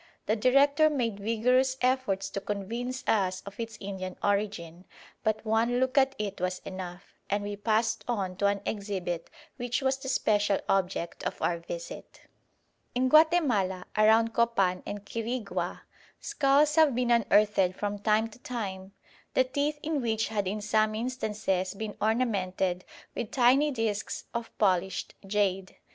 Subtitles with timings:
[0.25, 4.85] The director made vigorous efforts to convince us of its Indian origin,
[5.23, 9.83] but one look at it was enough; and we passed on to an exhibit which
[9.83, 12.21] was the special object of our visit.
[12.95, 15.81] In Guatemala, around Copan and Quirigua,
[16.19, 18.93] skulls have been unearthed from time to time
[19.35, 25.13] the teeth in which had in some instances been ornamented with tiny discs of polished
[25.27, 25.77] jade.